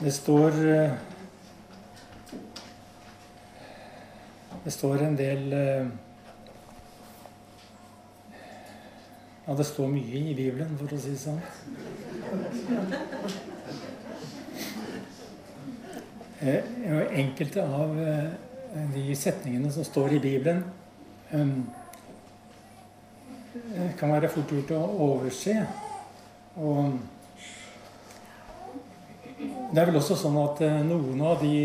Det 0.00 0.12
står 0.12 0.68
eh, 0.68 0.90
Det 4.64 4.70
står 4.70 5.02
en 5.06 5.16
del 5.16 5.52
eh, 5.52 5.86
Ja, 9.46 9.54
det 9.54 9.64
står 9.64 9.88
mye 9.88 10.20
i 10.20 10.34
Bibelen, 10.34 10.76
for 10.76 10.88
å 10.90 10.98
si 10.98 11.10
det 11.14 11.20
sånn. 11.22 11.40
Eh, 16.42 16.62
enkelte 17.22 17.62
av 17.62 17.94
de 18.96 19.16
setningene 19.16 19.70
som 19.72 19.84
står 19.86 20.12
i 20.18 20.24
Bibelen, 20.24 20.64
kan 21.30 21.70
være 24.16 24.28
fort 24.34 24.50
gjort 24.50 24.70
å 24.74 24.82
overse. 25.06 25.54
Og 26.58 26.98
det 29.76 29.82
er 29.82 29.90
vel 29.90 29.98
også 29.98 30.14
sånn 30.16 30.36
at 30.40 30.60
eh, 30.64 30.78
noen 30.88 31.18
av 31.20 31.42
de 31.44 31.56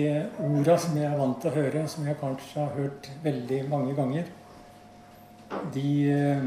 orda 0.44 0.74
som 0.84 0.98
jeg 1.00 1.08
er 1.08 1.16
vant 1.16 1.38
til 1.40 1.48
å 1.48 1.56
høre, 1.56 1.84
som 1.88 2.04
jeg 2.04 2.18
kanskje 2.20 2.60
har 2.60 2.74
hørt 2.76 3.08
veldig 3.24 3.60
mange 3.72 3.94
ganger, 3.96 4.26
de 5.72 5.94
eh, 6.12 6.44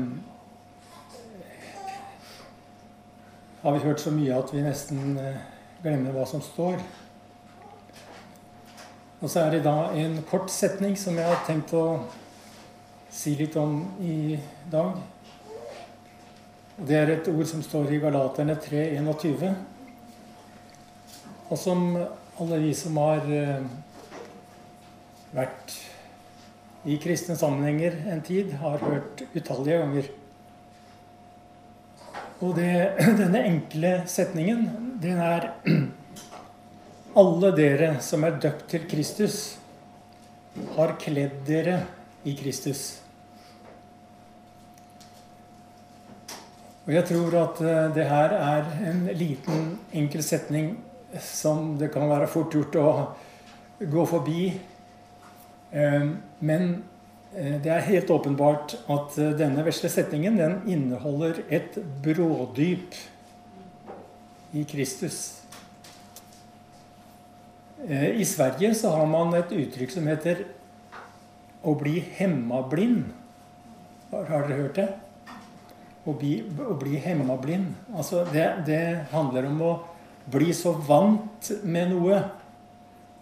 har 3.62 3.78
vi 3.78 3.82
hørt 3.86 4.04
så 4.04 4.12
mye 4.12 4.36
at 4.36 4.52
vi 4.52 4.60
nesten 4.66 5.16
eh, 5.16 5.40
glemmer 5.80 6.12
hva 6.12 6.28
som 6.28 6.44
står. 6.44 6.76
Og 9.22 9.24
så 9.24 9.46
er 9.46 9.56
det 9.56 9.64
da 9.64 9.88
en 9.96 10.20
kort 10.28 10.52
setning 10.52 11.00
som 11.00 11.16
jeg 11.16 11.32
har 11.32 11.46
tenkt 11.48 11.72
å 11.72 11.86
si 13.08 13.38
litt 13.40 13.56
om 13.56 13.78
i 14.04 14.36
dag. 14.68 15.00
Det 16.76 17.00
er 17.00 17.16
et 17.16 17.32
ord 17.32 17.48
som 17.48 17.64
står 17.64 17.94
i 17.96 18.04
Galaterne 18.04 18.60
3.21 18.60 19.72
og 21.54 21.58
som 21.60 21.82
alle 22.42 22.56
vi 22.58 22.72
som 22.74 22.96
har 22.98 23.28
eh, 23.30 23.66
vært 25.34 25.74
i 26.84 26.96
kristne 26.98 27.36
sammenhenger 27.38 27.94
en 28.10 28.22
tid, 28.26 28.56
har 28.58 28.82
hørt 28.82 29.22
utallige 29.30 29.76
ganger. 29.78 30.08
Og 32.42 32.56
det, 32.58 32.72
denne 33.20 33.44
enkle 33.46 33.92
setningen, 34.10 34.64
den 35.02 35.20
er 35.22 35.52
Alle 37.14 37.52
dere 37.54 37.92
som 38.02 38.24
er 38.26 38.40
døpt 38.42 38.64
til 38.72 38.88
Kristus, 38.90 39.36
har 40.74 40.96
kledd 40.98 41.36
dere 41.46 41.76
i 42.26 42.32
Kristus. 42.34 42.80
Og 46.88 46.90
jeg 46.96 47.06
tror 47.12 47.38
at 47.44 47.62
eh, 47.62 47.86
det 47.94 48.08
her 48.10 48.34
er 48.40 48.74
en 48.90 49.06
liten, 49.14 49.62
enkel 49.94 50.26
setning 50.26 50.74
som 51.22 51.74
det 51.78 51.92
kan 51.94 52.08
være 52.10 52.28
fort 52.30 52.54
gjort 52.54 52.76
å 52.80 52.88
gå 53.78 54.06
forbi. 54.06 54.48
Eh, 55.74 56.08
men 56.38 56.66
eh, 57.34 57.56
det 57.62 57.72
er 57.72 57.88
helt 57.88 58.10
åpenbart 58.14 58.76
at 58.90 59.18
eh, 59.18 59.34
denne 59.38 59.64
vesle 59.66 59.90
setningen 59.90 60.38
den 60.38 60.60
inneholder 60.70 61.42
et 61.48 61.78
brådyp 62.04 62.98
i 64.54 64.66
Kristus. 64.70 65.40
I 67.84 68.24
Sverige 68.24 68.70
så 68.78 68.94
har 68.94 69.08
man 69.10 69.34
et 69.36 69.50
uttrykk 69.52 69.90
som 69.92 70.06
heter 70.08 70.46
'å 71.60 71.74
bli 71.76 71.98
hemmablind'. 72.16 73.10
Har 74.10 74.46
dere 74.46 74.56
hørt 74.56 74.78
det? 74.78 74.88
Å 76.06 76.12
bli, 76.16 76.38
å 76.64 76.76
bli 76.80 76.96
hemmablind. 76.96 77.74
Altså 77.92 78.24
det, 78.32 78.46
det 78.64 79.04
handler 79.10 79.50
om 79.50 79.60
å 79.60 79.72
bli 80.30 80.54
så 80.56 80.72
vant 80.86 81.50
med 81.64 81.92
noe 81.92 82.20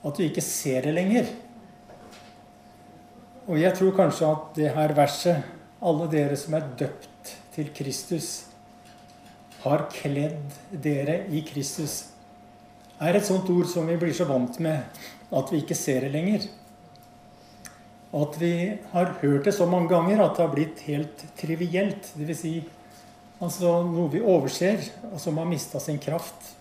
at 0.03 0.19
du 0.19 0.25
ikke 0.25 0.45
ser 0.45 0.86
det 0.86 0.95
lenger. 0.97 1.28
Og 3.50 3.59
jeg 3.59 3.75
tror 3.78 3.94
kanskje 3.97 4.31
at 4.31 4.55
det 4.59 4.70
her 4.77 4.94
verset, 4.94 5.42
alle 5.82 6.06
dere 6.10 6.38
som 6.38 6.54
er 6.54 6.69
døpt 6.78 7.34
til 7.54 7.71
Kristus, 7.75 8.31
har 9.62 9.87
kledd 9.94 10.56
dere 10.82 11.22
i 11.31 11.43
Kristus, 11.47 12.12
er 13.03 13.19
et 13.19 13.26
sånt 13.26 13.50
ord 13.50 13.66
som 13.71 13.87
vi 13.91 13.99
blir 13.99 14.15
så 14.15 14.26
vant 14.28 14.59
med 14.62 15.03
at 15.32 15.50
vi 15.50 15.62
ikke 15.62 15.78
ser 15.78 16.06
det 16.06 16.12
lenger. 16.15 16.47
Og 18.12 18.28
at 18.28 18.38
vi 18.43 18.55
har 18.93 19.15
hørt 19.22 19.47
det 19.49 19.55
så 19.56 19.66
mange 19.66 19.91
ganger 19.91 20.21
at 20.22 20.37
det 20.37 20.44
har 20.44 20.55
blitt 20.55 20.82
helt 20.87 21.22
trivielt. 21.38 22.10
Dvs. 22.15 22.43
Si, 22.43 22.56
altså 23.43 23.78
noe 23.88 24.10
vi 24.12 24.21
overser, 24.21 24.84
og 25.10 25.19
som 25.22 25.41
har 25.41 25.49
mista 25.49 25.81
sin 25.81 25.99
kraft. 26.03 26.53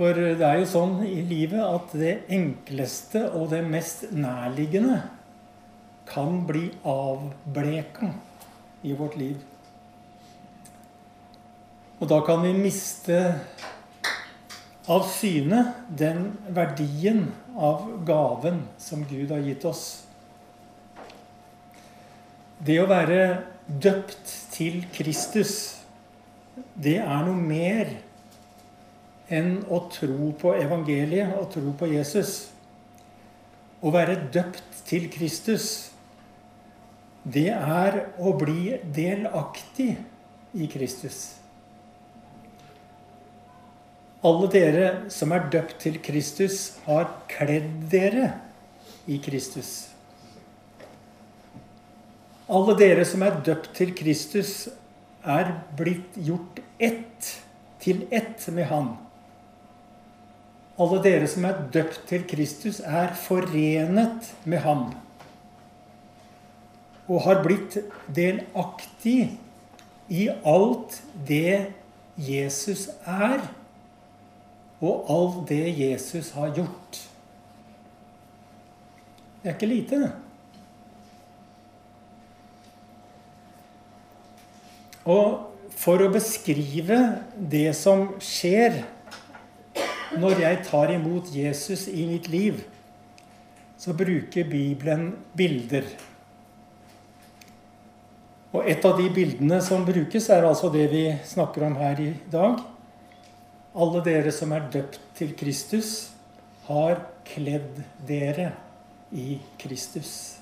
For 0.00 0.16
det 0.16 0.40
er 0.40 0.62
jo 0.62 0.64
sånn 0.64 1.02
i 1.04 1.18
livet 1.28 1.60
at 1.60 1.90
det 2.00 2.12
enkleste 2.32 3.20
og 3.36 3.50
det 3.52 3.58
mest 3.68 4.06
nærliggende 4.16 5.02
kan 6.08 6.38
bli 6.48 6.70
avbleka 6.88 8.08
i 8.80 8.94
vårt 8.96 9.18
liv. 9.20 9.36
Og 12.00 12.08
da 12.08 12.22
kan 12.24 12.40
vi 12.46 12.54
miste 12.56 13.20
av 14.88 15.04
syne 15.12 15.66
den 15.92 16.30
verdien 16.48 17.26
av 17.52 17.84
gaven 18.08 18.64
som 18.80 19.04
Gud 19.04 19.36
har 19.36 19.44
gitt 19.44 19.68
oss. 19.68 19.86
Det 22.56 22.80
å 22.80 22.88
være 22.88 23.24
døpt 23.68 24.38
til 24.56 24.86
Kristus, 24.96 25.58
det 26.72 27.02
er 27.04 27.26
noe 27.28 27.36
mer 27.36 27.98
enn 27.98 28.06
å 29.30 29.78
tro 29.92 30.32
på 30.38 30.54
evangeliet 30.58 31.36
og 31.38 31.52
tro 31.54 31.72
på 31.78 31.88
Jesus. 31.92 32.50
Å 33.80 33.92
være 33.94 34.16
døpt 34.34 34.82
til 34.88 35.06
Kristus, 35.12 35.90
det 37.24 37.50
er 37.52 38.00
å 38.18 38.32
bli 38.36 38.80
delaktig 38.96 39.92
i 40.56 40.66
Kristus. 40.72 41.20
Alle 44.26 44.50
dere 44.52 44.88
som 45.12 45.32
er 45.32 45.46
døpt 45.52 45.78
til 45.80 45.96
Kristus, 46.04 46.74
har 46.84 47.08
kledd 47.30 47.70
dere 47.92 48.34
i 49.08 49.16
Kristus. 49.22 49.88
Alle 52.50 52.74
dere 52.76 53.06
som 53.08 53.22
er 53.24 53.38
døpt 53.46 53.72
til 53.78 53.94
Kristus, 53.96 54.68
er 55.24 55.54
blitt 55.76 56.16
gjort 56.16 56.60
ett 56.80 57.30
til 57.80 58.04
ett 58.10 58.48
med 58.52 58.68
Han. 58.68 58.96
Alle 60.80 61.00
dere 61.04 61.28
som 61.28 61.44
er 61.44 61.58
døpt 61.74 62.06
til 62.08 62.24
Kristus, 62.28 62.80
er 62.80 63.12
forenet 63.20 64.30
med 64.48 64.62
ham. 64.64 64.86
Og 67.10 67.24
har 67.26 67.42
blitt 67.44 67.76
delaktig 68.16 69.34
i 70.08 70.28
alt 70.30 71.02
det 71.28 71.74
Jesus 72.16 72.88
er, 73.04 73.44
og 74.80 75.10
alt 75.12 75.42
det 75.50 75.66
Jesus 75.76 76.32
har 76.32 76.54
gjort. 76.56 77.02
Det 79.42 79.50
er 79.50 79.56
ikke 79.56 79.68
lite, 79.68 80.00
det. 80.00 80.12
Og 85.08 85.50
for 85.80 86.02
å 86.04 86.10
beskrive 86.12 86.98
det 87.52 87.70
som 87.76 88.10
skjer 88.22 88.82
når 90.18 90.42
jeg 90.42 90.62
tar 90.66 90.90
imot 90.94 91.30
Jesus 91.34 91.86
i 91.88 92.06
mitt 92.08 92.28
liv, 92.30 92.64
så 93.78 93.94
bruker 93.96 94.48
Bibelen 94.48 95.12
bilder. 95.36 95.86
Og 98.50 98.66
et 98.66 98.82
av 98.84 98.98
de 98.98 99.06
bildene 99.14 99.60
som 99.62 99.86
brukes, 99.86 100.26
er 100.28 100.44
altså 100.48 100.72
det 100.74 100.88
vi 100.90 101.04
snakker 101.24 101.68
om 101.68 101.78
her 101.78 102.02
i 102.02 102.10
dag. 102.32 102.58
Alle 103.70 104.02
dere 104.02 104.34
som 104.34 104.50
er 104.52 104.66
døpt 104.72 104.98
til 105.16 105.36
Kristus, 105.38 106.10
har 106.66 106.98
kledd 107.26 107.80
dere 108.06 108.50
i 109.14 109.38
Kristus. 109.58 110.40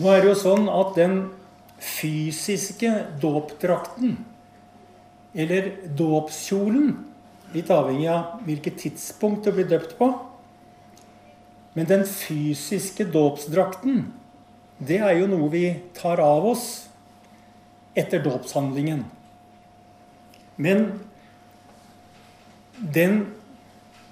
Nå 0.00 0.08
er 0.12 0.22
det 0.22 0.30
jo 0.30 0.38
sånn 0.38 0.68
at 0.72 0.94
den 0.96 1.16
fysiske 1.80 2.92
dåpdrakten, 3.20 4.18
eller 5.32 5.72
dåpskjolen, 5.96 6.92
Litt 7.54 7.70
avhengig 7.74 8.10
av 8.12 8.42
hvilket 8.46 8.78
tidspunkt 8.84 9.46
du 9.46 9.54
blir 9.54 9.68
døpt 9.70 9.96
på. 9.98 10.12
Men 11.74 11.86
den 11.86 12.04
fysiske 12.06 13.06
dåpsdrakten, 13.10 14.08
det 14.78 14.98
er 15.02 15.20
jo 15.20 15.28
noe 15.30 15.50
vi 15.52 15.64
tar 15.96 16.22
av 16.22 16.46
oss 16.50 16.66
etter 17.98 18.22
dåpshandlingen. 18.24 19.04
Men 20.60 20.88
den 22.80 23.22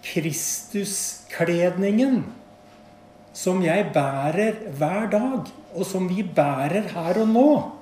Kristuskledningen 0.09 2.23
som 3.37 3.61
jeg 3.63 3.91
bærer 3.95 4.57
hver 4.79 5.11
dag, 5.13 5.47
og 5.75 5.87
som 5.87 6.09
vi 6.11 6.23
bærer 6.23 6.83
her 6.95 7.21
og 7.23 7.29
nå, 7.29 7.73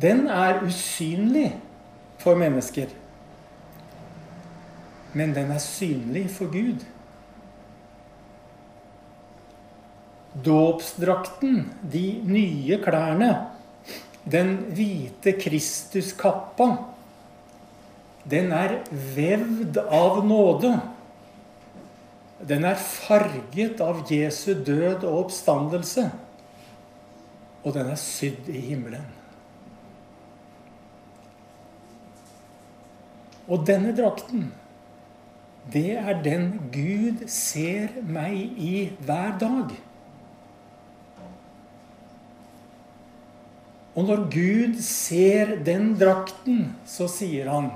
den 0.00 0.28
er 0.32 0.62
usynlig 0.64 1.52
for 2.22 2.34
mennesker. 2.40 2.86
Men 5.12 5.34
den 5.34 5.50
er 5.50 5.62
synlig 5.62 6.28
for 6.34 6.50
Gud. 6.52 6.84
Dåpsdrakten, 10.46 11.64
de 11.92 12.04
nye 12.24 12.78
klærne, 12.84 13.32
den 14.30 14.54
hvite 14.76 15.34
Kristuskappa, 15.40 16.70
den 18.30 18.52
er 18.54 18.76
vevd 19.16 19.80
av 19.90 20.20
nåde. 20.26 20.74
Den 22.46 22.64
er 22.68 22.78
farget 22.78 23.80
av 23.84 24.04
Jesu 24.08 24.52
død 24.54 25.02
og 25.08 25.24
oppstandelse. 25.24 26.06
Og 27.64 27.74
den 27.74 27.90
er 27.92 27.98
sydd 28.00 28.48
i 28.48 28.60
himmelen. 28.70 29.08
Og 33.50 33.66
denne 33.66 33.90
drakten, 33.96 34.46
det 35.68 35.92
er 36.00 36.22
den 36.24 36.52
Gud 36.72 37.26
ser 37.30 37.92
meg 38.02 38.58
i 38.58 38.90
hver 39.04 39.36
dag. 39.40 39.74
Og 43.94 44.06
når 44.06 44.24
Gud 44.32 44.80
ser 44.82 45.58
den 45.66 45.92
drakten, 46.00 46.72
så 46.88 47.08
sier 47.10 47.50
han 47.50 47.72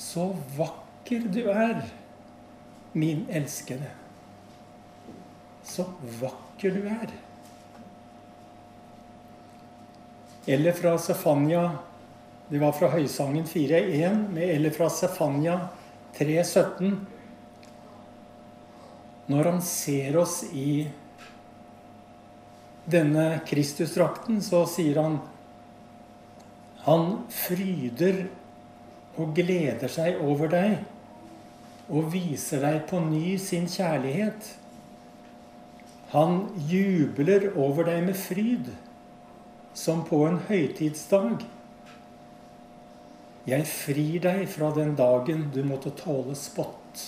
Så 0.00 0.30
vakker 0.56 1.26
du 1.32 1.42
er, 1.52 1.82
min 2.92 3.26
elskede. 3.28 3.90
Så 5.64 5.86
vakker 6.20 6.74
du 6.74 6.86
er. 6.88 7.12
Eller 10.50 10.72
fra 10.72 10.96
Sefania 10.98 11.68
Det 12.48 12.58
var 12.58 12.72
fra 12.74 12.88
Høysangen 12.90 13.44
4.1 13.46 14.24
med 14.32 14.48
eller 14.56 14.72
fra 14.74 14.88
Sefania 14.90 15.60
3.17. 16.18 16.94
Når 19.30 19.50
han 19.50 19.60
ser 19.62 20.16
oss 20.18 20.40
i 20.50 20.88
denne 22.90 23.26
Kristusdrakten, 23.46 24.40
så 24.42 24.64
sier 24.66 24.98
han 25.02 25.20
Han 26.86 27.10
fryder 27.28 28.24
og 29.20 29.34
gleder 29.36 29.92
seg 29.92 30.18
over 30.24 30.48
deg 30.50 30.78
og 31.90 32.10
viser 32.12 32.62
deg 32.62 32.84
på 32.88 33.00
ny 33.02 33.34
sin 33.42 33.66
kjærlighet. 33.68 34.46
Han 36.12 36.44
jubler 36.70 37.50
over 37.58 37.86
deg 37.90 38.04
med 38.06 38.18
fryd, 38.18 38.70
som 39.74 40.04
på 40.06 40.22
en 40.28 40.38
høytidsdag. 40.48 41.42
Jeg 43.50 43.66
frir 43.66 44.20
deg 44.22 44.44
fra 44.52 44.70
den 44.76 44.94
dagen 44.98 45.48
du 45.54 45.62
måtte 45.66 45.90
tåle 45.98 46.36
spott. 46.38 47.02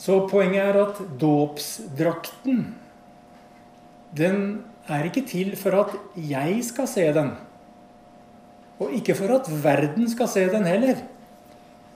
Så 0.00 0.22
poenget 0.30 0.62
er 0.62 0.78
at 0.80 1.00
dåpsdrakten, 1.20 2.62
den 4.16 4.38
er 4.90 5.06
ikke 5.08 5.24
til 5.28 5.52
for 5.60 5.76
at 5.82 5.96
jeg 6.16 6.60
skal 6.66 6.88
se 6.88 7.06
den. 7.14 7.34
Og 8.80 8.94
ikke 8.96 9.16
for 9.18 9.34
at 9.34 9.50
verden 9.64 10.08
skal 10.08 10.30
se 10.30 10.46
den 10.52 10.64
heller. 10.68 11.02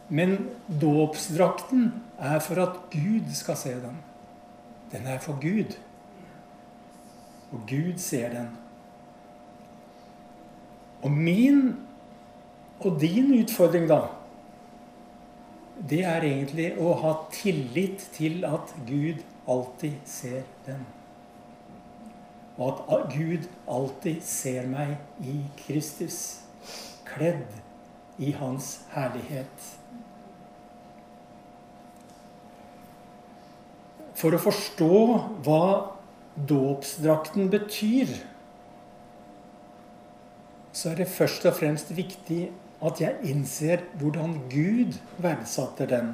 Men 0.09 0.37
dåpsdrakten 0.69 1.89
er 2.19 2.43
for 2.45 2.61
at 2.67 2.77
Gud 2.93 3.33
skal 3.35 3.57
se 3.57 3.73
den. 3.87 3.97
Den 4.93 5.09
er 5.09 5.19
for 5.19 5.39
Gud. 5.41 5.79
Og 7.53 7.65
Gud 7.71 7.97
ser 7.99 8.29
den. 8.35 8.53
Og 11.05 11.13
min 11.13 11.77
og 12.81 13.01
din 13.01 13.33
utfordring, 13.37 13.89
da, 13.89 14.07
det 15.91 16.01
er 16.07 16.25
egentlig 16.25 16.71
å 16.81 16.95
ha 17.03 17.15
tillit 17.35 18.07
til 18.15 18.45
at 18.49 18.73
Gud 18.89 19.21
alltid 19.51 19.99
ser 20.09 20.45
den. 20.67 20.85
Og 22.57 22.85
at 22.95 23.09
Gud 23.13 23.49
alltid 23.69 24.23
ser 24.25 24.69
meg 24.71 24.95
i 25.27 25.41
Kristus, 25.65 26.19
kledd 27.09 27.51
i 28.23 28.31
Hans 28.39 28.77
herlighet. 28.95 29.71
For 34.15 34.33
å 34.33 34.41
forstå 34.41 35.01
hva 35.45 35.65
dåpsdrakten 36.49 37.51
betyr, 37.53 38.15
så 40.75 40.91
er 40.91 41.03
det 41.03 41.11
først 41.15 41.47
og 41.47 41.55
fremst 41.61 41.93
viktig 41.95 42.49
at 42.85 43.01
jeg 43.01 43.31
innser 43.31 43.85
hvordan 44.01 44.35
Gud 44.51 44.99
verdsatte 45.23 45.87
den. 45.89 46.11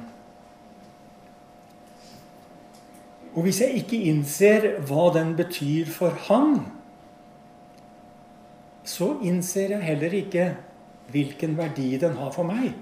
Og 3.33 3.47
hvis 3.47 3.61
jeg 3.63 3.81
ikke 3.81 4.03
innser 4.11 4.67
hva 4.87 5.07
den 5.15 5.33
betyr 5.39 5.89
for 5.89 6.15
han, 6.27 6.59
så 8.85 9.13
innser 9.23 9.77
jeg 9.77 9.87
heller 9.87 10.13
ikke 10.21 10.47
hvilken 11.11 11.55
verdi 11.57 11.95
den 12.01 12.17
har 12.19 12.33
for 12.35 12.47
meg. 12.47 12.73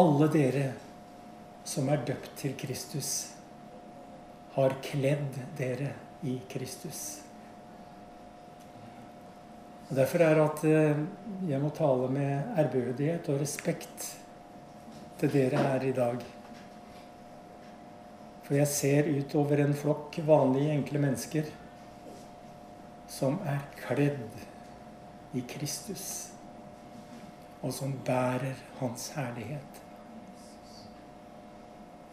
Alle 0.00 0.30
dere 0.32 0.68
som 1.66 1.90
er 1.92 2.02
døpt 2.06 2.30
til 2.40 2.54
Kristus, 2.58 3.10
har 4.54 4.74
kledd 4.82 5.36
dere 5.58 5.92
i 6.26 6.40
Kristus. 6.50 7.29
Og 9.90 9.96
Derfor 9.96 10.22
er 10.22 10.34
det 10.38 10.42
at 10.44 10.64
eh, 10.70 10.98
jeg 11.50 11.60
må 11.60 11.72
tale 11.74 12.10
med 12.14 12.58
ærbødighet 12.62 13.28
og 13.32 13.40
respekt 13.40 14.04
til 15.18 15.32
dere 15.32 15.64
her 15.64 15.82
i 15.82 15.92
dag. 15.96 16.20
For 18.44 18.54
jeg 18.54 18.70
ser 18.70 19.10
utover 19.10 19.64
en 19.64 19.74
flokk 19.74 20.20
vanlige, 20.26 20.76
enkle 20.78 21.02
mennesker 21.02 21.50
som 23.10 23.40
er 23.50 23.66
kledd 23.80 24.46
i 25.34 25.42
Kristus, 25.50 26.06
og 27.62 27.74
som 27.74 27.98
bærer 28.06 28.54
Hans 28.78 29.10
herlighet. 29.16 29.82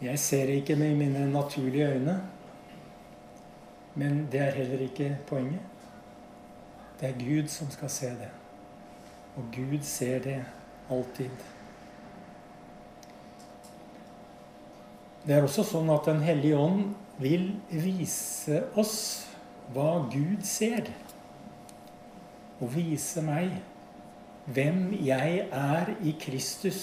Jeg 0.02 0.20
ser 0.20 0.50
ikke 0.58 0.76
med 0.76 0.96
mine 0.98 1.30
naturlige 1.32 1.94
øyne, 1.94 2.22
men 3.96 4.28
det 4.32 4.42
er 4.42 4.52
heller 4.58 4.90
ikke 4.90 5.18
poenget. 5.30 5.77
Det 7.00 7.10
er 7.10 7.20
Gud 7.20 7.48
som 7.48 7.70
skal 7.70 7.90
se 7.90 8.10
det. 8.18 8.32
Og 9.38 9.44
Gud 9.54 9.84
ser 9.86 10.20
det 10.20 10.46
alltid. 10.90 11.30
Det 15.28 15.36
er 15.36 15.44
også 15.44 15.66
sånn 15.68 15.90
at 15.94 16.08
Den 16.08 16.24
hellige 16.24 16.58
ånd 16.58 16.96
vil 17.22 17.50
vise 17.70 18.64
oss 18.80 18.98
hva 19.76 20.08
Gud 20.10 20.42
ser. 20.48 20.90
Og 22.58 22.72
vise 22.74 23.22
meg 23.22 23.60
hvem 24.48 24.94
jeg 25.04 25.44
er 25.52 25.92
i 26.02 26.16
Kristus, 26.18 26.82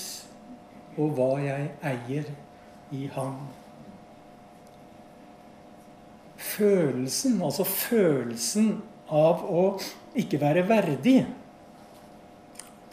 og 1.00 1.16
hva 1.16 1.30
jeg 1.42 1.70
eier 1.82 2.28
i 2.94 3.06
ham. 3.14 3.40
Følelsen, 6.36 7.40
altså 7.42 7.64
følelsen 7.64 8.76
av 9.08 9.42
å 9.44 9.64
ikke 10.16 10.40
være 10.40 10.64
verdig 10.68 11.18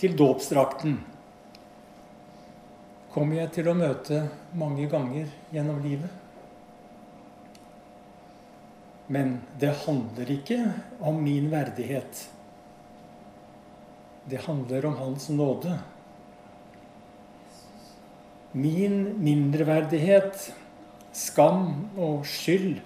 til 0.01 0.15
dåpsdrakten, 0.17 0.97
kommer 3.11 3.41
jeg 3.41 3.51
til 3.57 3.69
å 3.69 3.77
møte 3.77 4.23
mange 4.57 4.87
ganger 4.91 5.29
gjennom 5.51 5.81
livet. 5.83 6.09
Men 9.11 9.41
det 9.59 9.73
handler 9.83 10.29
ikke 10.31 10.59
om 11.03 11.17
min 11.23 11.49
verdighet. 11.51 12.21
Det 14.31 14.39
handler 14.45 14.85
om 14.87 14.95
Hans 14.95 15.27
nåde. 15.29 15.73
Min 18.51 19.03
mindreverdighet, 19.19 20.53
skam 21.11 21.89
og 21.99 22.23
skyld 22.27 22.79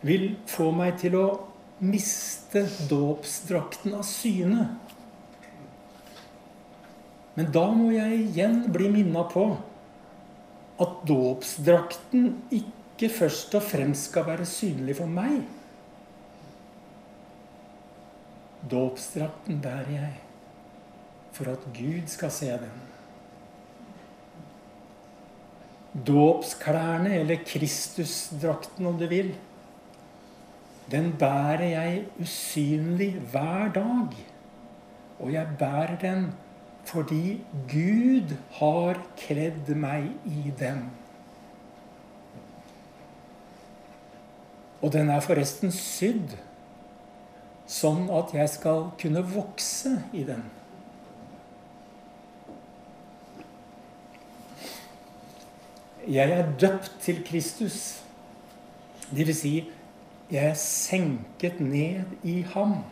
vil 0.00 0.30
få 0.48 0.70
meg 0.72 0.96
til 1.02 1.16
å 1.18 1.26
miste 1.78 2.64
dåpsdrakten 2.90 3.94
av 3.94 4.04
syne. 4.06 4.66
Men 7.38 7.52
da 7.54 7.68
må 7.70 7.92
jeg 7.94 8.18
igjen 8.24 8.64
bli 8.74 8.90
minna 8.90 9.22
på 9.30 9.44
at 10.82 10.98
dåpsdrakten 11.06 12.32
ikke 12.54 13.10
først 13.14 13.54
og 13.58 13.62
fremst 13.66 14.10
skal 14.10 14.26
være 14.26 14.46
synlig 14.48 14.98
for 14.98 15.10
meg. 15.10 15.40
Dåpsdrakten 18.68 19.62
bærer 19.62 19.94
jeg 19.94 20.12
for 21.38 21.52
at 21.52 21.66
Gud 21.76 22.10
skal 22.10 22.32
se 22.34 22.50
den 22.58 22.84
dåpsklærne, 26.08 27.14
eller 27.20 27.44
Kristusdrakten 27.46 28.86
om 28.86 28.98
du 28.98 29.06
vil, 29.10 29.32
den 30.90 31.12
bærer 31.18 31.64
jeg 31.64 32.04
usynlig 32.20 33.12
hver 33.32 33.72
dag. 33.74 34.16
Og 35.18 35.32
jeg 35.32 35.46
bærer 35.58 35.98
den 36.00 36.32
fordi 36.88 37.44
Gud 37.68 38.32
har 38.56 39.02
kledd 39.16 39.68
meg 39.76 40.06
i 40.24 40.52
den. 40.58 40.86
Og 44.80 44.92
den 44.92 45.10
er 45.10 45.20
forresten 45.20 45.74
sydd 45.74 46.32
sånn 47.68 48.06
at 48.14 48.32
jeg 48.32 48.48
skal 48.48 48.86
kunne 49.00 49.20
vokse 49.34 49.98
i 50.16 50.22
den. 50.24 50.46
Jeg 56.08 56.32
er 56.32 56.46
døpt 56.60 56.94
til 57.04 57.20
Kristus. 57.26 57.98
Det 59.10 59.26
vil 59.28 59.36
si, 59.36 59.52
jeg 60.28 60.50
er 60.50 60.58
senket 60.60 61.60
ned 61.60 62.10
i 62.22 62.42
ham. 62.54 62.82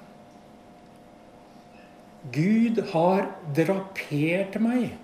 Gud 2.33 2.81
har 2.93 3.29
drapert 3.55 4.57
meg 4.63 4.97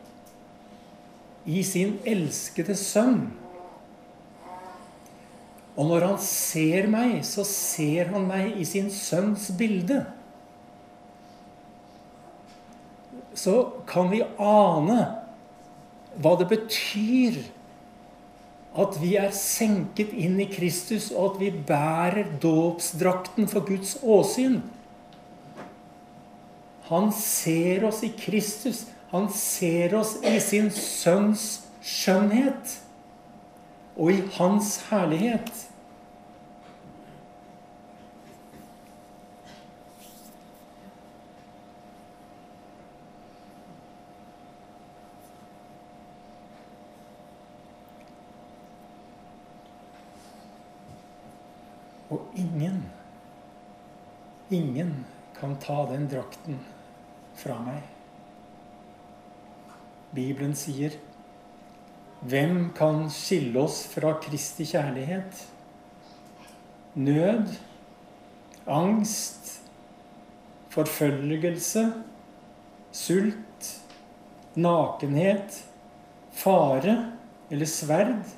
i 1.45 1.63
sin 1.67 1.99
elskede 2.09 2.75
sønn. 2.79 3.27
Og 5.77 5.89
når 5.89 6.07
han 6.11 6.19
ser 6.25 6.89
meg, 6.93 7.21
så 7.25 7.45
ser 7.49 8.11
han 8.13 8.27
meg 8.29 8.59
i 8.61 8.67
sin 8.69 8.91
sønns 8.93 9.49
bilde. 9.57 10.03
Så 13.37 13.55
kan 13.89 14.11
vi 14.13 14.21
ane 14.37 15.01
hva 16.21 16.35
det 16.41 16.49
betyr 16.51 17.39
at 18.73 18.97
vi 19.03 19.17
er 19.21 19.33
senket 19.37 20.15
inn 20.17 20.39
i 20.41 20.49
Kristus, 20.49 21.11
og 21.13 21.35
at 21.35 21.41
vi 21.43 21.51
bærer 21.69 22.31
dåpsdrakten 22.41 23.49
for 23.51 23.67
Guds 23.69 23.99
åsyn. 24.01 24.63
Han 26.89 27.13
ser 27.17 27.85
oss 27.89 28.01
i 28.05 28.13
Kristus. 28.17 28.87
Han 29.13 29.29
ser 29.33 29.93
oss 29.99 30.17
i 30.25 30.39
sin 30.41 30.71
sønns 30.73 31.67
skjønnhet 31.85 32.79
og 33.97 34.15
i 34.15 34.23
hans 34.39 34.79
herlighet. 34.89 35.51
Og 52.13 52.35
ingen, 52.37 52.83
ingen 54.53 54.93
kan 55.39 55.57
ta 55.63 55.79
den 55.89 56.05
drakten 56.13 56.59
fra 57.41 57.57
meg. 57.65 57.81
Bibelen 60.13 60.53
sier 60.59 60.99
hvem 62.29 62.69
kan 62.77 63.07
skille 63.11 63.65
oss 63.65 63.81
fra 63.91 64.13
Kristi 64.23 64.67
kjærlighet? 64.69 65.41
Nød, 67.01 67.49
angst, 68.69 69.55
forfølgelse, 70.71 71.87
sult, 72.93 73.73
nakenhet, 74.55 75.63
fare 76.37 76.95
eller 77.51 77.67
sverd? 77.67 78.29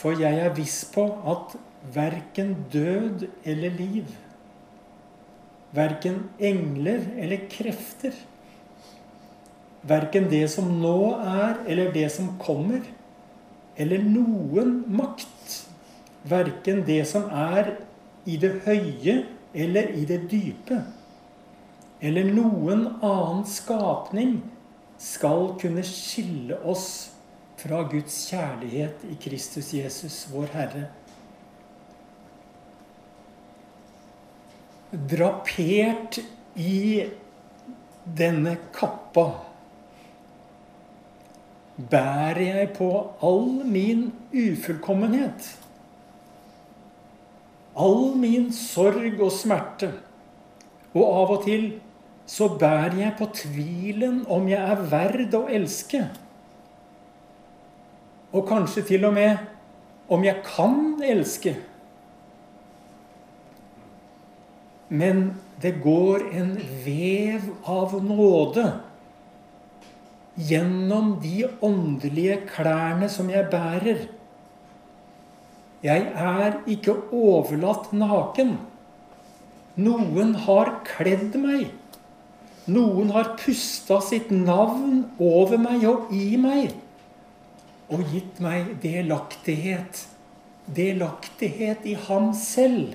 For 0.00 0.16
jeg 0.16 0.40
er 0.40 0.56
viss 0.56 0.82
på 0.94 1.04
at 1.28 1.54
verken 1.94 2.54
død 2.72 3.26
eller 3.44 3.76
liv, 3.76 4.10
verken 5.76 6.22
engler 6.40 7.04
eller 7.20 7.44
krefter, 7.52 8.16
Verken 9.80 10.26
det 10.28 10.44
som 10.52 10.66
nå 10.80 11.14
er, 11.16 11.54
eller 11.64 11.92
det 11.92 12.10
som 12.12 12.34
kommer, 12.40 12.82
eller 13.80 14.02
noen 14.04 14.82
makt. 14.92 15.54
Verken 16.28 16.82
det 16.84 17.00
som 17.08 17.30
er 17.32 17.78
i 18.28 18.36
det 18.36 18.58
høye 18.66 19.22
eller 19.56 19.88
i 19.96 20.04
det 20.04 20.26
dype, 20.30 20.82
eller 22.00 22.28
noen 22.28 22.86
annen 23.00 23.46
skapning, 23.48 24.40
skal 25.00 25.54
kunne 25.60 25.80
skille 25.86 26.58
oss 26.68 27.09
fra 27.60 27.82
Guds 27.90 28.16
kjærlighet 28.30 29.04
i 29.10 29.16
Kristus 29.20 29.74
Jesus, 29.76 30.22
vår 30.32 30.48
Herre. 30.54 30.86
Drapert 34.90 36.18
i 36.58 37.04
denne 38.18 38.56
kappa 38.74 39.26
bærer 41.90 42.40
jeg 42.42 42.70
på 42.76 42.88
all 43.24 43.60
min 43.64 44.08
ufullkommenhet. 44.32 45.52
All 47.76 48.16
min 48.18 48.50
sorg 48.52 49.20
og 49.20 49.30
smerte. 49.32 49.92
Og 50.96 51.04
av 51.06 51.36
og 51.36 51.46
til 51.46 51.70
så 52.30 52.50
bærer 52.58 52.98
jeg 52.98 53.14
på 53.18 53.30
tvilen 53.34 54.24
om 54.30 54.48
jeg 54.50 54.60
er 54.74 54.82
verd 54.90 55.38
å 55.38 55.46
elske. 55.50 56.02
Og 58.30 58.46
kanskje 58.46 58.84
til 58.92 59.04
og 59.08 59.14
med 59.16 59.40
om 60.10 60.24
jeg 60.26 60.42
kan 60.46 61.02
elske. 61.06 61.56
Men 64.90 65.30
det 65.62 65.76
går 65.82 66.24
en 66.34 66.54
vev 66.84 67.50
av 67.68 67.94
nåde 68.02 68.64
gjennom 70.40 71.12
de 71.22 71.46
åndelige 71.62 72.40
klærne 72.50 73.10
som 73.12 73.30
jeg 73.30 73.50
bærer. 73.52 74.06
Jeg 75.84 76.06
er 76.14 76.58
ikke 76.70 76.96
overlatt 77.14 77.92
naken. 77.96 78.56
Noen 79.80 80.34
har 80.46 80.74
kledd 80.86 81.38
meg. 81.40 81.70
Noen 82.70 83.10
har 83.14 83.34
pusta 83.40 83.98
sitt 84.04 84.30
navn 84.34 85.04
over 85.18 85.58
meg 85.58 85.86
og 85.88 86.10
i 86.14 86.36
meg 86.40 86.74
og 87.90 88.06
gitt 88.12 88.40
meg 88.42 88.74
delaktighet. 88.82 90.04
Delaktighet 90.70 91.86
i 91.90 91.96
ham 92.06 92.30
selv. 92.38 92.94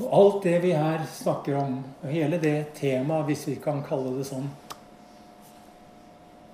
Og 0.00 0.08
alt 0.16 0.42
det 0.46 0.56
vi 0.62 0.72
her 0.74 1.04
snakker 1.10 1.58
om, 1.60 1.80
og 2.02 2.10
hele 2.14 2.38
det 2.40 2.72
temaet, 2.78 3.26
hvis 3.28 3.46
vi 3.50 3.58
kan 3.62 3.82
kalle 3.86 4.14
det 4.16 4.26
sånn, 4.30 4.48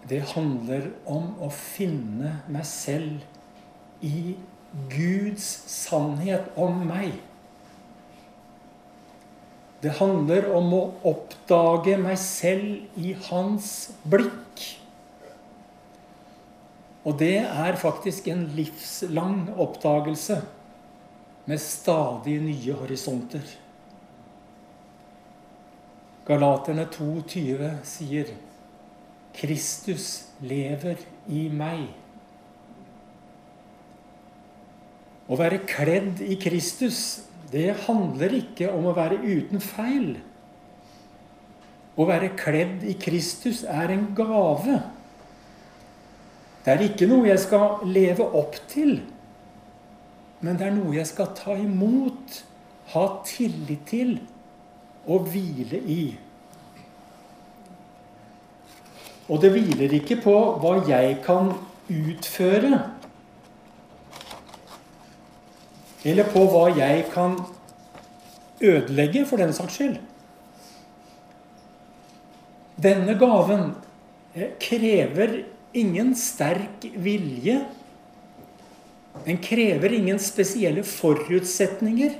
det 0.08 0.25
handler 0.32 0.88
om 1.10 1.34
å 1.44 1.50
finne 1.52 2.38
meg 2.48 2.64
selv 2.66 4.04
i 4.04 4.34
Guds 4.88 5.46
sannhet 5.68 6.48
om 6.60 6.80
meg. 6.88 7.12
Det 9.82 9.94
handler 10.00 10.49
om 10.58 10.73
å 10.75 10.82
oppdage 11.06 11.94
meg 12.02 12.18
selv 12.18 12.99
i 12.99 13.12
hans 13.28 13.92
blikk. 14.02 14.64
Og 17.06 17.14
det 17.20 17.38
er 17.47 17.78
faktisk 17.78 18.26
en 18.32 18.42
livslang 18.56 19.47
oppdagelse 19.54 20.40
med 21.49 21.62
stadig 21.62 22.37
nye 22.42 22.75
horisonter. 22.76 23.47
Galaterne 26.28 26.85
2,20 26.92 27.78
sier 27.88 28.35
Kristus 29.38 30.08
lever 30.44 31.00
i 31.30 31.47
meg. 31.49 31.87
Å 35.28 35.38
være 35.38 35.62
kledd 35.68 36.20
i 36.25 36.37
Kristus, 36.40 37.23
det 37.52 37.71
handler 37.87 38.35
ikke 38.43 38.71
om 38.75 38.90
å 38.90 38.97
være 38.97 39.21
uten 39.25 39.62
feil. 39.62 40.17
Å 41.99 42.07
være 42.07 42.35
kledd 42.38 42.85
i 42.87 42.95
Kristus 43.00 43.64
er 43.67 43.90
en 43.95 44.11
gave. 44.17 44.83
Det 46.64 46.75
er 46.75 46.85
ikke 46.85 47.09
noe 47.09 47.31
jeg 47.31 47.40
skal 47.43 47.87
leve 47.88 48.26
opp 48.38 48.59
til. 48.71 48.99
Men 50.45 50.59
det 50.61 50.69
er 50.69 50.76
noe 50.76 50.95
jeg 50.95 51.09
skal 51.11 51.33
ta 51.35 51.57
imot, 51.59 52.43
ha 52.93 53.05
tillit 53.26 53.87
til 53.88 54.19
og 55.09 55.31
hvile 55.33 55.81
i. 55.81 56.02
Og 59.28 59.40
det 59.43 59.50
hviler 59.52 59.97
ikke 59.99 60.21
på 60.25 60.37
hva 60.61 60.78
jeg 60.88 61.19
kan 61.25 61.50
utføre. 61.88 62.78
Eller 66.09 66.29
på 66.33 66.47
hva 66.49 66.69
jeg 66.73 67.05
kan 67.12 67.37
ødelegge, 68.65 69.27
for 69.29 69.41
den 69.41 69.53
saks 69.55 69.77
skyld. 69.77 69.99
Denne 72.79 73.17
gaven 73.19 73.73
krever 74.62 75.43
ingen 75.75 76.15
sterk 76.17 76.87
vilje 76.95 77.59
Den 79.27 79.41
krever 79.43 79.91
ingen 79.97 80.21
spesielle 80.23 80.85
forutsetninger. 80.87 82.12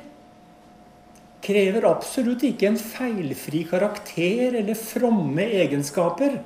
Krever 1.47 1.85
absolutt 1.87 2.43
ikke 2.43 2.67
en 2.73 2.79
feilfri 2.81 3.61
karakter 3.71 4.57
eller 4.59 4.75
fromme 4.75 5.45
egenskaper. 5.61 6.41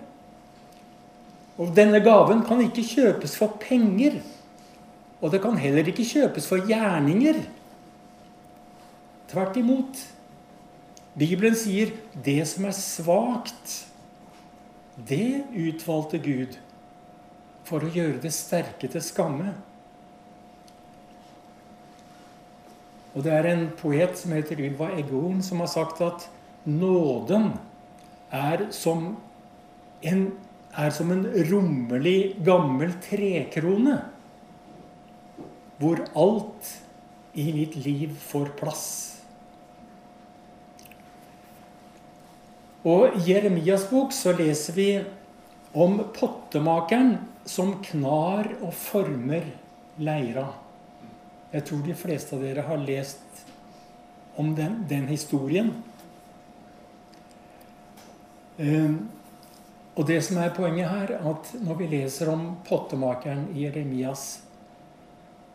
Og 1.57 1.73
denne 1.77 2.03
gaven 2.05 2.45
kan 2.45 2.61
ikke 2.67 2.85
kjøpes 2.85 3.39
for 3.41 3.57
penger. 3.65 4.21
Og 5.23 5.31
det 5.31 5.41
kan 5.43 5.57
heller 5.57 5.87
ikke 5.87 6.07
kjøpes 6.07 6.49
for 6.51 6.67
gjerninger. 6.67 7.39
Tvert 9.31 9.57
imot. 9.57 10.03
Bibelen 11.19 11.55
sier 11.55 11.93
'det 12.25 12.49
som 12.49 12.65
er 12.65 12.73
svakt', 12.73 13.87
det 15.09 15.45
utvalgte 15.55 16.19
Gud 16.19 16.59
for 17.65 17.81
å 17.81 17.93
gjøre 17.93 18.21
det 18.23 18.33
sterke 18.33 18.89
til 18.89 19.03
skamme. 19.03 19.55
Og 23.15 23.25
det 23.25 23.33
er 23.33 23.49
en 23.51 23.67
poet 23.77 24.17
som 24.19 24.33
heter 24.33 24.61
Ylva 24.61 24.91
Eggehorn, 24.97 25.43
som 25.43 25.61
har 25.61 25.67
sagt 25.67 26.01
at 26.01 26.29
nåden 26.65 27.53
er 28.33 28.67
som 28.71 29.17
en, 30.03 30.33
er 30.77 30.91
som 30.91 31.13
en 31.13 31.27
rommelig, 31.53 32.37
gammel 32.45 32.95
trekrone. 33.05 33.99
Hvor 35.83 36.05
alt 36.15 36.69
i 37.35 37.49
mitt 37.53 37.77
liv 37.83 38.15
får 38.21 38.53
plass. 38.59 38.87
Og 42.83 43.15
I 43.17 43.25
Jeremias 43.31 43.87
bok 43.91 44.15
så 44.15 44.35
leser 44.37 44.77
vi 44.77 44.89
om 45.73 46.01
pottemakeren 46.15 47.15
som 47.49 47.77
knar 47.85 48.51
og 48.61 48.75
former 48.77 49.47
leira. 50.03 50.49
Jeg 51.53 51.67
tror 51.69 51.83
de 51.87 51.97
fleste 51.97 52.37
av 52.37 52.45
dere 52.45 52.67
har 52.67 52.81
lest 52.83 53.43
om 54.41 54.55
den, 54.57 54.83
den 54.89 55.07
historien. 55.11 55.73
Um, 58.59 59.11
og 59.97 60.07
det 60.09 60.23
som 60.25 60.39
er 60.41 60.55
poenget 60.57 60.89
her, 60.89 61.13
at 61.21 61.53
når 61.61 61.79
vi 61.81 61.91
leser 61.93 62.31
om 62.33 62.47
pottemakeren 62.67 63.47
i 63.53 63.67
Jeremias, 63.67 64.43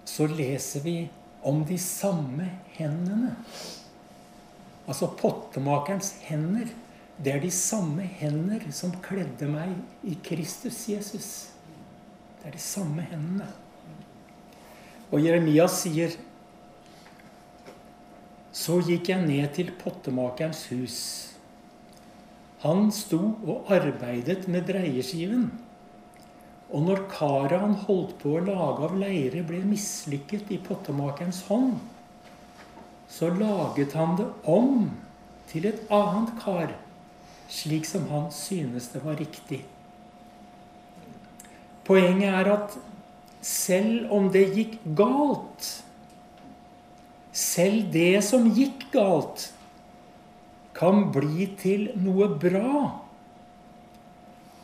så 0.08 0.28
leser 0.28 0.86
vi 0.86 0.98
om 1.44 1.66
de 1.68 1.78
samme 1.80 2.48
hendene. 2.78 3.34
Altså 4.88 5.10
pottemakerens 5.20 6.14
hender. 6.24 6.70
Det 7.18 7.34
er 7.34 7.42
de 7.44 7.52
samme 7.52 8.06
hender 8.20 8.64
som 8.72 8.94
kledde 9.04 9.50
meg 9.52 9.74
i 10.08 10.16
Kristus 10.24 10.86
Jesus. 10.88 11.30
Det 12.40 12.48
er 12.48 12.56
de 12.56 12.64
samme 12.64 13.04
hendene. 13.10 13.50
Og 15.12 15.24
Jeremias 15.24 15.82
sier 15.84 16.16
Så 18.58 18.80
gikk 18.82 19.12
jeg 19.12 19.22
ned 19.28 19.52
til 19.54 19.70
pottemakerens 19.78 20.64
hus. 20.72 21.00
Han 22.64 22.88
sto 22.96 23.20
og 23.46 23.68
arbeidet 23.76 24.48
med 24.50 24.66
dreieskiven. 24.72 25.52
Og 26.68 26.84
når 26.84 27.06
karet 27.12 27.62
han 27.62 27.78
holdt 27.86 28.18
på 28.22 28.34
å 28.36 28.44
lage 28.44 28.88
av 28.90 28.98
leire, 29.00 29.44
ble 29.48 29.62
mislykket 29.64 30.52
i 30.52 30.60
pottemakerens 30.64 31.46
hånd, 31.48 31.78
så 33.08 33.30
laget 33.32 33.96
han 33.96 34.18
det 34.20 34.28
om 34.44 34.90
til 35.48 35.70
et 35.70 35.80
annet 35.94 36.34
kar, 36.42 36.74
slik 37.48 37.88
som 37.88 38.10
han 38.12 38.28
synes 38.36 38.92
det 38.92 39.02
var 39.06 39.16
riktig. 39.20 39.62
Poenget 41.88 42.36
er 42.36 42.52
at 42.52 42.76
selv 43.48 44.12
om 44.12 44.28
det 44.34 44.50
gikk 44.52 44.80
galt 44.98 45.70
Selv 47.38 47.92
det 47.94 48.24
som 48.26 48.48
gikk 48.50 48.88
galt, 48.90 49.52
kan 50.74 51.04
bli 51.14 51.46
til 51.60 51.84
noe 52.02 52.32
bra 52.42 52.80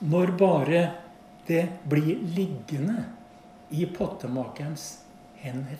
når 0.01 0.31
bare 0.39 0.81
det 1.47 1.65
blir 1.89 2.21
liggende 2.35 3.05
i 3.73 3.85
pottemakerens 3.89 5.03
hender. 5.41 5.79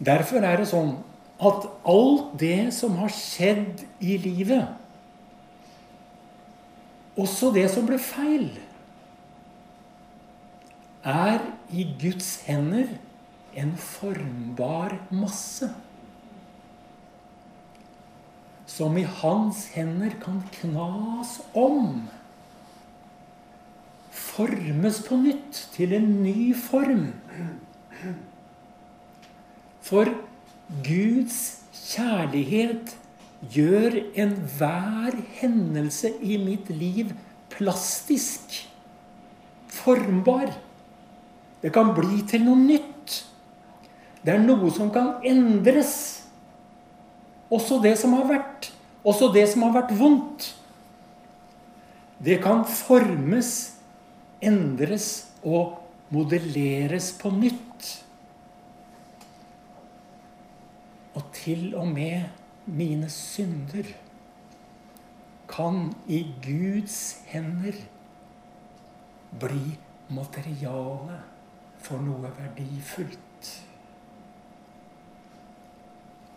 Derfor 0.00 0.44
er 0.46 0.60
det 0.60 0.68
sånn 0.70 0.94
at 1.40 1.66
alt 1.88 2.34
det 2.40 2.70
som 2.76 2.96
har 3.00 3.12
skjedd 3.12 3.82
i 4.00 4.16
livet, 4.20 4.68
også 7.20 7.50
det 7.52 7.66
som 7.72 7.88
ble 7.88 7.98
feil, 8.00 8.48
er 11.04 11.40
i 11.72 11.84
Guds 12.00 12.42
hender 12.44 12.88
en 13.56 13.72
formbar 13.76 14.96
masse. 15.12 15.68
Som 18.70 18.96
i 19.00 19.04
hans 19.04 19.66
hender 19.74 20.14
kan 20.22 20.42
knas 20.60 21.40
om. 21.56 22.06
Formes 24.10 25.00
på 25.06 25.16
nytt 25.20 25.68
til 25.74 25.94
en 25.94 26.08
ny 26.24 26.50
form. 26.56 27.12
For 29.86 30.10
Guds 30.86 31.38
kjærlighet 31.74 32.94
gjør 33.54 33.96
enhver 34.18 35.16
hendelse 35.40 36.12
i 36.22 36.36
mitt 36.42 36.68
liv 36.70 37.14
plastisk. 37.50 38.66
Formbar. 39.70 40.52
Det 41.62 41.72
kan 41.72 41.94
bli 41.96 42.22
til 42.28 42.44
noe 42.46 42.58
nytt. 42.58 43.20
Det 44.20 44.34
er 44.34 44.42
noe 44.44 44.70
som 44.74 44.90
kan 44.92 45.24
endres. 45.24 46.22
Også 47.50 47.80
det 47.82 47.96
som 47.98 48.14
har 48.18 48.28
vært. 48.28 48.70
Også 49.04 49.30
det 49.34 49.46
som 49.50 49.64
har 49.66 49.74
vært 49.80 49.94
vondt. 49.96 50.50
Det 52.20 52.36
kan 52.44 52.66
formes, 52.68 53.79
endres 54.44 55.30
og 55.44 55.78
modelleres 56.10 57.12
på 57.20 57.32
nytt. 57.34 57.88
Og 61.14 61.26
til 61.34 61.74
og 61.78 61.88
med 61.90 62.28
mine 62.70 63.08
synder 63.10 63.88
kan 65.50 65.90
i 66.06 66.22
Guds 66.44 67.00
hender 67.30 67.76
bli 69.40 69.74
materiale 70.10 71.18
for 71.82 72.02
noe 72.02 72.30
verdifullt. 72.36 73.50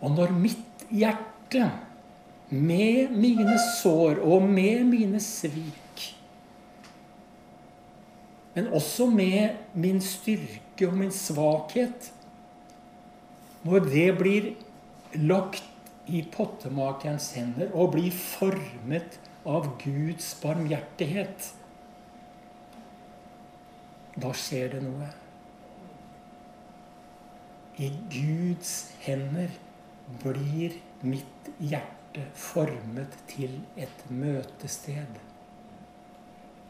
Og 0.04 0.12
når 0.16 0.34
mitt 0.36 0.86
hjerte, 0.92 1.70
med 2.54 3.14
mine 3.16 3.54
sår 3.80 4.20
og 4.22 4.44
med 4.46 4.84
mine 4.86 5.20
svik, 5.22 5.83
men 8.54 8.70
også 8.70 9.08
med 9.10 9.56
min 9.74 10.00
styrke 10.02 10.88
og 10.88 10.98
min 10.98 11.12
svakhet 11.14 12.10
Når 13.64 13.86
det 13.88 14.08
blir 14.18 14.50
lagt 15.14 15.64
i 16.06 16.20
pottemakerens 16.28 17.30
hender 17.32 17.70
og 17.72 17.94
blir 17.94 18.12
formet 18.12 19.16
av 19.48 19.70
Guds 19.80 20.34
barmhjertighet, 20.42 21.46
da 24.20 24.32
skjer 24.36 24.74
det 24.74 24.82
noe. 24.84 25.08
I 27.80 27.88
Guds 28.12 28.74
hender 29.06 29.52
blir 30.22 30.76
mitt 31.02 31.48
hjerte 31.56 32.28
formet 32.38 33.16
til 33.30 33.56
et 33.80 34.04
møtested. 34.12 35.16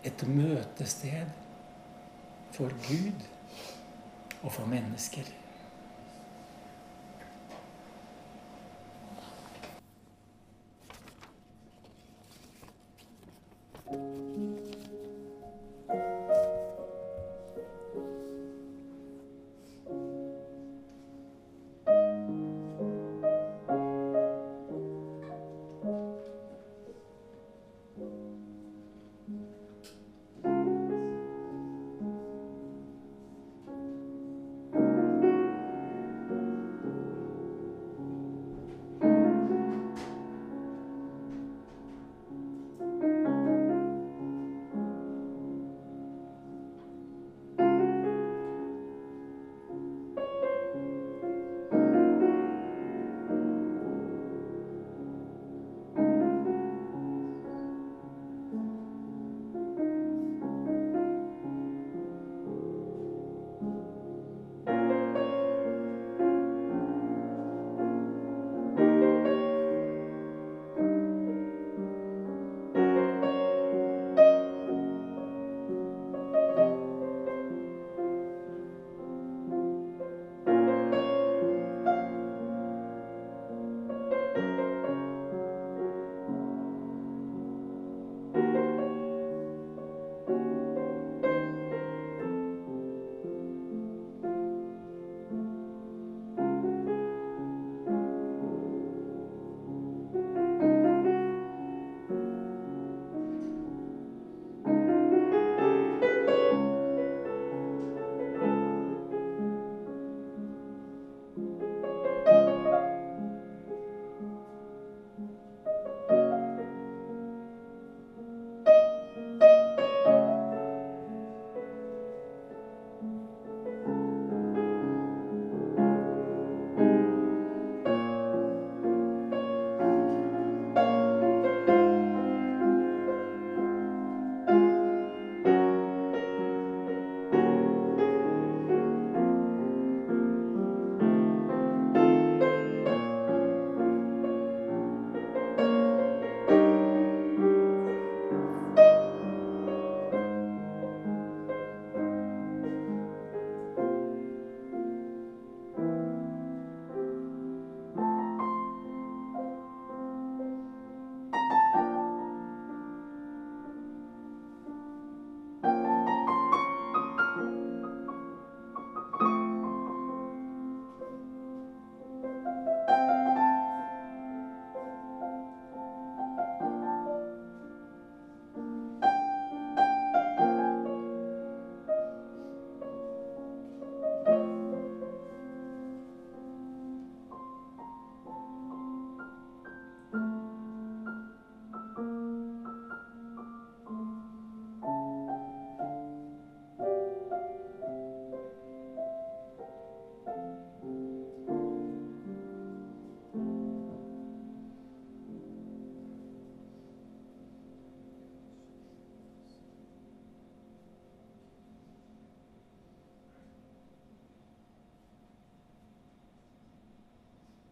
Et 0.07 0.27
møtested 0.31 1.35
for 2.55 2.69
Gud 2.89 3.21
og 4.43 4.53
for 4.53 4.67
mennesker. 4.67 5.23